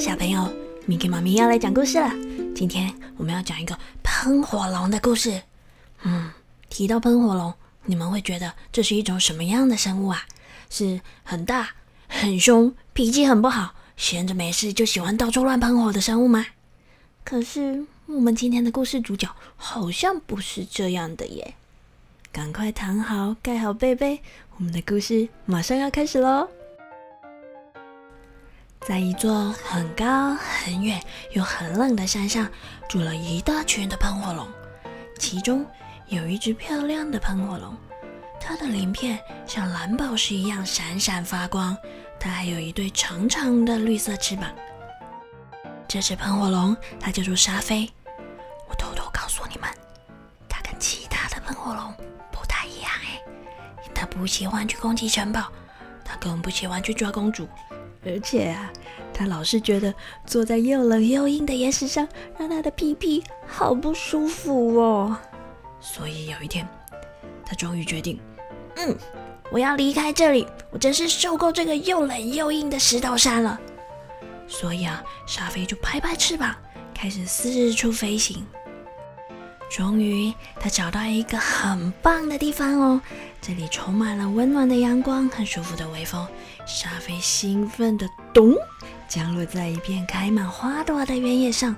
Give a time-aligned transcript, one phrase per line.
[0.00, 0.40] 小朋友
[0.88, 2.10] ，Miki 妈咪要来讲故事了。
[2.56, 5.42] 今天我们要讲一个喷火龙的故事。
[6.02, 6.30] 嗯，
[6.68, 7.52] 提到喷火龙，
[7.84, 10.26] 你们会觉得这是一种什么样的生物啊？
[10.70, 11.70] 是很大、
[12.08, 16.46] 很凶、脾气很不好、闲着没事就喜欢到处乱喷火的生物吗？
[17.22, 21.54] 可是我们今天的故事主角好像不是这样的耶。
[22.32, 24.20] 赶快躺好，盖好被被，
[24.56, 26.48] 我们的故事马上要开始喽！
[28.84, 31.00] 在一座很高、很远
[31.30, 32.50] 又很冷的山上，
[32.88, 34.46] 住了一大群的喷火龙。
[35.18, 35.64] 其中
[36.08, 37.76] 有一只漂亮的喷火龙，
[38.40, 41.76] 它的鳞片像蓝宝石一样闪闪发光。
[42.18, 44.50] 它还有一对长长的绿色翅膀。
[45.86, 47.88] 这只喷火龙，它叫做沙菲。
[48.68, 49.70] 我偷偷告诉你们，
[50.48, 51.94] 它跟其他的喷火龙
[52.32, 53.20] 不太一样哎。
[53.94, 55.52] 它不喜欢去攻击城堡，
[56.04, 57.48] 它更不喜欢去抓公主。
[58.04, 58.72] 而且啊，
[59.14, 59.94] 他老是觉得
[60.26, 62.06] 坐在又冷又硬的岩石上，
[62.38, 65.16] 让他的屁屁好不舒服哦。
[65.80, 66.66] 所以有一天，
[67.44, 68.18] 他终于决定，
[68.76, 68.96] 嗯，
[69.50, 73.60] 我要离开这里，我真是受够这个又冷又硬的石头山了。
[74.48, 76.54] 所以啊，沙菲就拍拍翅膀，
[76.94, 78.44] 开始四处飞行。
[79.70, 83.00] 终于，他找到一个很棒的地方哦，
[83.44, 86.24] 这里充满了温暖的阳光，和舒服的微风。
[86.64, 88.54] 沙菲兴奋的咚
[89.08, 91.74] 降落在一片开满花朵的原野上。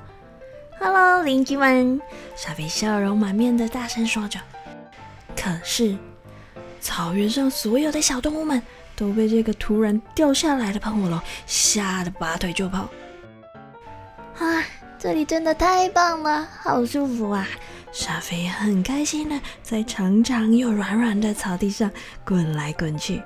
[0.78, 1.98] “Hello，邻居们！”
[2.36, 4.38] 沙菲笑容满面的大声说着。
[5.34, 5.96] 可是，
[6.82, 8.60] 草原上所有的小动物们
[8.94, 12.90] 都被这个突然掉下来的喷火龙吓得拔腿就跑。
[14.38, 14.62] 啊，
[14.98, 17.48] 这里真的太棒了，好舒服啊！
[17.94, 21.88] 沙菲很开心的在长长又软软的草地上
[22.24, 23.22] 滚来滚去。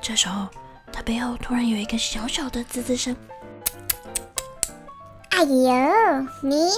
[0.00, 0.48] 这时候，
[0.90, 3.14] 他背后突然有一个小小的滋滋声。
[5.28, 6.70] 哎呦，你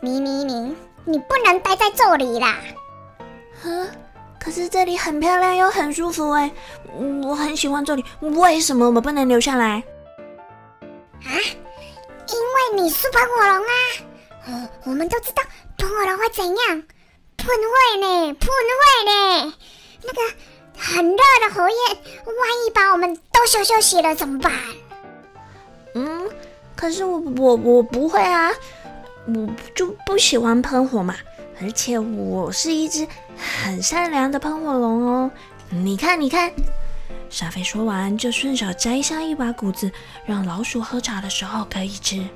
[0.00, 0.74] 你你你，
[1.04, 2.56] 你不能待在这里啦！
[3.62, 3.86] 呵，
[4.40, 6.50] 可是这里很漂亮又很舒服哎，
[7.24, 9.84] 我很喜欢这里，为什么我不能留下来？
[11.26, 11.28] 啊？
[11.28, 13.70] 因为你是喷火龙啊！
[14.84, 15.42] 我们都知道。
[15.76, 16.82] 喷火龙会怎样？
[17.36, 19.54] 喷会呢，喷会呢。
[20.02, 20.20] 那个
[20.76, 24.52] 很热的火焰，万一把我们都羞羞死了怎么办？
[25.94, 26.28] 嗯，
[26.74, 28.50] 可是我我我不会啊，
[29.26, 31.14] 我就不喜欢喷火嘛。
[31.60, 33.06] 而且我是一只
[33.62, 35.30] 很善良的喷火龙哦。
[35.70, 36.52] 你看，你看。
[37.30, 39.90] 沙菲说完，就顺手摘下一把谷子，
[40.24, 42.26] 让老鼠喝茶的时候可以吃。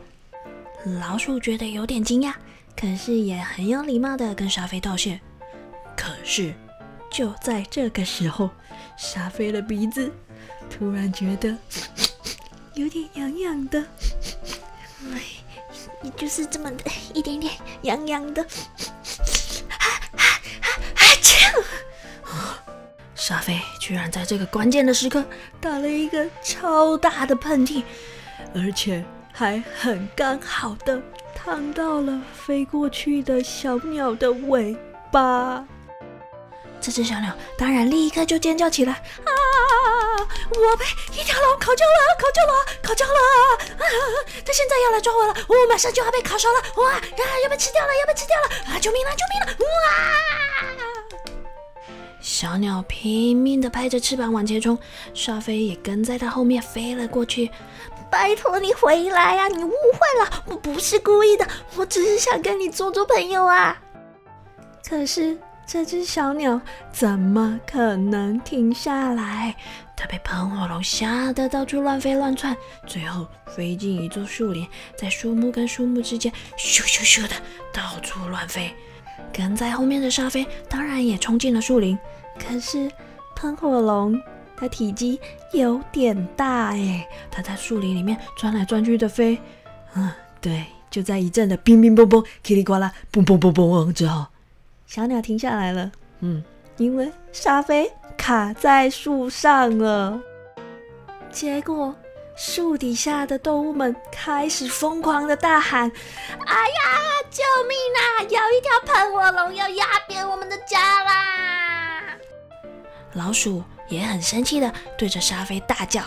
[0.85, 2.35] 老鼠觉得有点惊讶。
[2.81, 5.21] 可是也很有礼貌的跟沙菲道谢。
[5.97, 6.55] 可是
[7.11, 8.49] 就在这个时候，
[8.97, 10.13] 沙菲的鼻子
[10.71, 11.57] 突然觉得
[12.75, 13.85] 有点痒痒的，
[15.13, 15.21] 哎，
[16.03, 17.53] 也就是这么的一点点
[17.83, 18.41] 痒痒的。
[18.43, 19.83] 啊啊
[20.17, 20.23] 啊
[20.95, 21.03] 啊！
[21.21, 21.63] 这
[23.17, 25.25] 沙菲居然在这个关键的时刻
[25.61, 27.83] 打了一个超大的喷嚏，
[28.55, 29.05] 而且
[29.39, 31.01] 还很刚好的。
[31.33, 34.77] 烫到了飞过去的小鸟的尾
[35.13, 35.65] 巴，
[36.81, 39.31] 这只小鸟当然立刻就尖叫起来啊！
[40.51, 43.13] 我被一条龙烤焦了，烤焦了，烤焦了！
[43.77, 43.85] 啊！
[44.45, 46.61] 它现在要来抓我了，我马上就要被烤熟了！
[46.83, 46.95] 哇！
[46.95, 47.01] 啊！
[47.45, 48.75] 要被吃掉了，要被吃掉了！
[48.75, 48.81] 啊！
[48.81, 49.53] 救命了，救命了！
[49.61, 49.69] 哇！
[52.21, 54.77] 小鸟拼命的拍着翅膀往前冲，
[55.15, 57.49] 沙飞也跟在它后面飞了过去。
[58.19, 59.47] 拜托你回来呀！
[59.47, 61.47] 你误会了，我不是故意的，
[61.77, 63.81] 我只是想跟你做做朋友啊。
[64.85, 69.55] 可是这只小鸟怎么可能停下来？
[69.97, 72.57] 它被喷火龙吓得到处乱飞乱窜，
[72.89, 77.37] 最后飞进一座树林，在树木跟树木之间咻咻咻的
[77.73, 78.75] 到处乱飞。
[79.33, 81.97] 跟在后面的沙飞当然也冲进了树林，
[82.37, 82.91] 可是
[83.37, 84.21] 喷火龙。
[84.59, 85.21] 它体积
[85.53, 89.41] 有点大哎，它在树林里面钻来钻去的飞，
[89.95, 90.11] 嗯，
[90.41, 94.27] 对，就在一阵的乒乒乓乓、噼里呱啦、嘣嘣嘣嘣之后，
[94.87, 95.93] 小鸟停下来了。
[96.21, 96.43] 嗯，
[96.77, 100.21] 因为沙飞卡在树上了。
[101.31, 101.95] 结果
[102.37, 105.89] 树底下的动物们开始疯狂的大喊
[106.47, 106.83] ：“哎呀，
[107.31, 108.23] 救命啊！
[108.23, 112.17] 有一条喷火龙要压扁我们的家啦！”
[113.15, 113.63] 老鼠。
[113.89, 116.03] 也很生气的对着沙菲大叫：“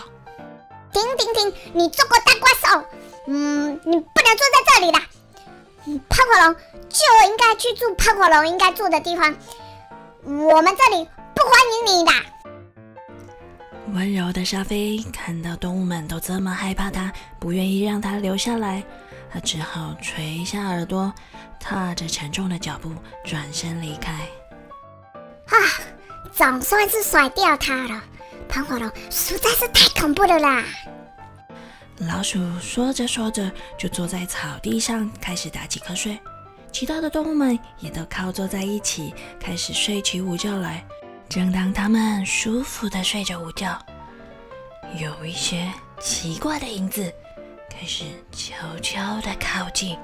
[0.92, 1.54] 停停停！
[1.74, 2.86] 你做过大怪兽，
[3.26, 4.98] 嗯，你不能坐在这里的。
[6.08, 6.54] 喷火龙
[6.88, 9.34] 就应该去住喷火龙应该住的地方，
[10.24, 12.12] 我们这里不欢迎你的。”
[13.92, 18.82] 温柔的沙菲看到动物们都这么害怕它，不愿意让它留下来，
[19.30, 21.12] 他只好垂下耳朵，
[21.60, 22.90] 踏着沉重的脚步
[23.24, 24.12] 转身离开。
[25.46, 25.56] 啊，
[26.32, 28.02] 总算是甩掉它了。
[28.48, 30.64] 喷火龙实在是太恐怖了啦！
[31.98, 36.18] 老鼠说着说着，就坐在草地上开始打起瞌睡。
[36.72, 40.84] 其他的动物们也都靠坐在一起，开始睡起午觉来。
[41.28, 43.78] 正当他们舒服的睡着午觉，
[44.98, 45.70] 有一些
[46.00, 47.12] 奇怪的影子
[47.70, 49.96] 开始悄悄的靠近。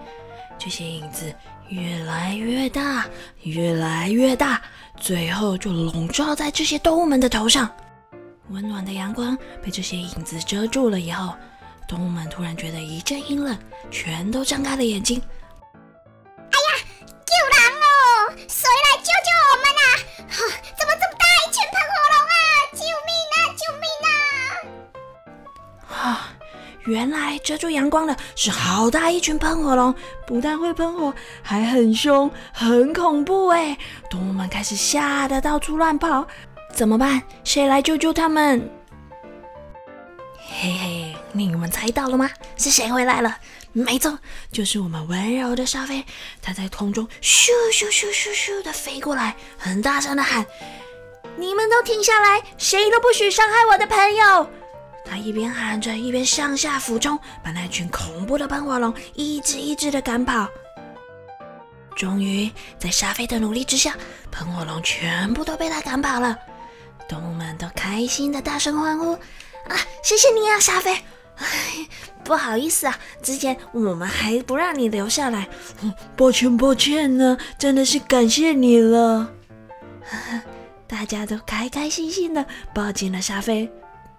[0.58, 1.34] 这些影子
[1.68, 3.06] 越来越大，
[3.42, 4.60] 越来越大，
[4.98, 7.70] 最后就笼罩在这些动物们的头上。
[8.48, 11.34] 温暖的阳光被这些影子遮住了以后，
[11.86, 13.56] 动物们突然觉得一阵阴冷，
[13.90, 15.22] 全都张开了眼睛。
[16.36, 16.70] 哎呀，
[17.26, 17.84] 救人哦！
[18.48, 19.82] 谁来救救我们啊？
[20.30, 20.36] 哈，
[20.78, 22.36] 怎么这么大一群喷火龙啊？
[22.72, 23.36] 救命啊！
[23.58, 25.92] 救命啊！
[25.92, 26.32] 啊，
[26.86, 29.94] 原来遮住阳光的是好大一群喷火龙，
[30.26, 33.76] 不但会喷火，还很凶，很恐怖哎！
[34.08, 36.26] 动物们开始吓得到处乱跑。
[36.74, 37.22] 怎么办？
[37.44, 38.70] 谁来救救他们？
[40.50, 42.30] 嘿嘿，你们猜到了吗？
[42.56, 43.36] 是谁回来了？
[43.72, 44.18] 没错，
[44.50, 46.04] 就是我们温柔的沙菲。
[46.40, 50.46] 他在空中咻咻咻咻咻的飞过来，很大声的喊
[51.36, 54.50] ：“你们都停下来，谁都不许伤害我的朋友！”
[55.08, 60.48] 他一边喊着，一边上下俯冲，把那群恐怖的喷火龙一只一只的赶跑。
[61.96, 63.96] 终于，在沙菲的努力之下，
[64.30, 66.38] 喷火龙全部都被他赶跑了。
[67.08, 69.76] 动物们都开心的大声欢呼啊！
[70.02, 70.92] 谢谢你啊，沙菲！
[71.36, 71.88] 哎，
[72.22, 75.48] 不好意思啊，之前我们还不让你留下来，
[76.16, 79.32] 抱歉抱歉呢，真的是感谢你了。
[80.86, 82.44] 大家都开开心心的
[82.74, 83.70] 抱紧了沙菲，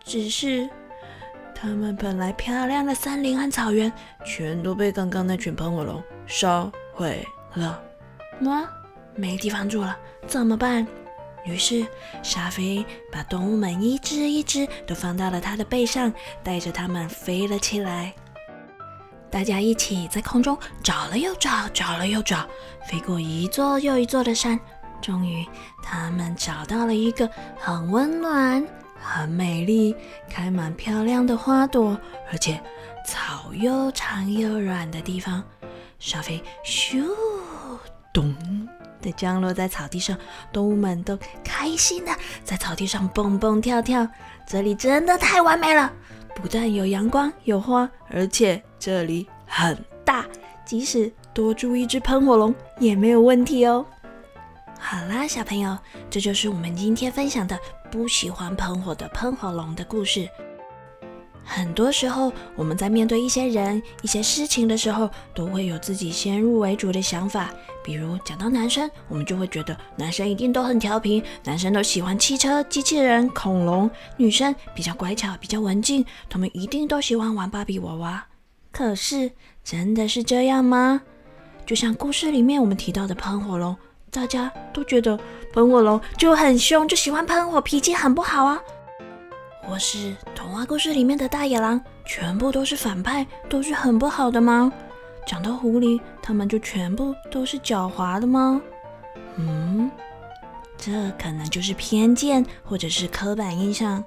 [0.03, 0.69] 只是
[1.61, 3.91] 他们本来漂亮的森林和草原，
[4.23, 7.81] 全都被刚刚那群喷火龙烧毁了。
[8.39, 8.65] 么？
[9.13, 10.87] 没地方住了，怎么办？
[11.43, 11.85] 于是，
[12.23, 18.13] 沙菲把动物们一只一只都放到了他的背上，带着它们飞了起来。
[19.29, 22.47] 大家一起在空中找了又找，找了又找，
[22.87, 24.57] 飞过一座又一座的山，
[25.01, 25.45] 终于，
[25.83, 28.65] 他们找到了一个很温暖、
[29.01, 29.95] 很美丽、
[30.29, 31.99] 开满漂亮的花朵，
[32.31, 32.61] 而且
[33.05, 35.43] 草又长又软的地方。
[35.99, 37.03] 小飞咻
[38.13, 38.35] 咚。
[39.01, 40.17] 的降落在草地上，
[40.51, 42.11] 动物们都开心的
[42.43, 44.05] 在草地上蹦蹦跳跳。
[44.45, 45.89] 这里真的太完美了，
[46.35, 50.25] 不但有阳光有花，而且这里很大，
[50.65, 53.85] 即使多住一只喷火龙也没有问题哦。
[54.77, 55.77] 好啦，小朋友，
[56.09, 57.57] 这就是我们今天分享的
[57.91, 60.29] 不喜欢喷火的喷火龙的故事。
[61.43, 67.49] 很多时候，我们在面对一些人、一些事情的时候，都会有自己先入为主的想法。
[67.83, 78.23] 比如讲到男生，我们就会觉得男生一定都很调皮，男生都喜欢汽车、机器人、恐龙；女生比较乖巧、比较文静，他们一定都喜欢玩芭比娃娃。
[78.71, 79.31] 可是，
[79.63, 81.01] 真的是这样吗？
[81.65, 83.75] 就像故事里面我们提到的喷火龙，
[84.11, 85.17] 大家都觉得
[85.53, 88.59] 喷火龙就很凶，就喜欢喷火，脾气很不好啊。
[89.63, 94.71] 或是童话故事里面的大野狼，全部都是反派，都是很不好的吗？
[95.27, 98.59] 讲到狐狸，他们就全部都是狡猾的吗？
[99.35, 99.91] 嗯，
[100.75, 104.03] 这可能就是偏见或者是刻板印象。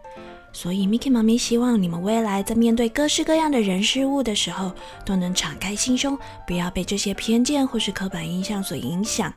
[0.53, 4.73] 所以，Mickey 妈咪希望你们未来在面对各式各样的人事物的时候，
[5.05, 9.33] 都能敞开心胸，不要被这些偏见或是刻板印象所影响。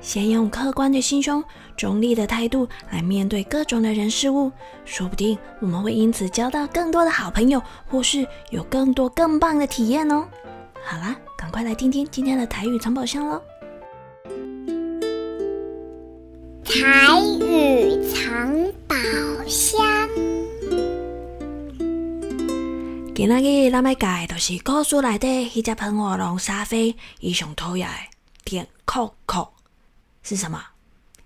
[0.00, 1.42] 先用客观的心胸、
[1.76, 4.50] 中立的态度来面对各种的人事物，
[4.84, 10.26] 说不定我们会因此交到更多的好朋友，或是有更多更棒的体验哦。
[10.84, 13.42] 好啦，赶快来听听今天的台语藏宝箱喽！
[16.64, 18.94] 台语藏宝
[19.46, 20.08] 箱，
[23.14, 27.94] 今仔日咱要教就是故事内底迄只喷火龙沙飞，伊上讨厌的
[28.44, 29.57] 电扣扣。
[30.28, 30.62] 是什么？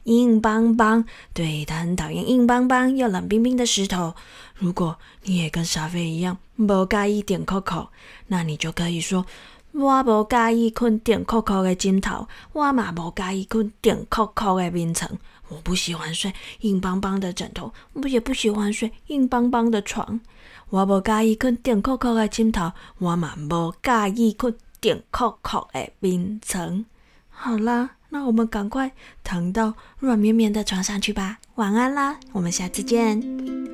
[0.04, 1.04] 硬邦邦，
[1.34, 4.14] 对他很讨厌硬邦邦又冷冰冰的石头。
[4.54, 7.88] 如果你也跟沙菲一样不介意点扣扣，
[8.28, 9.26] 那你就可以说：
[9.72, 15.10] 我不介意困点扣扣的枕头，我嘛不介意困点扣扣的眠床。
[15.48, 20.20] 我不喜欢睡硬邦邦的枕头，我也不喜欢睡硬邦邦的床。
[20.70, 26.84] 我不介意困点扣扣的枕头，我嘛不介意困点扣扣的眠床。
[27.30, 27.90] 好啦。
[28.12, 28.92] 那我们赶快
[29.24, 33.71] 躺到软绵绵的床上去吧，晚安啦，我们下次见。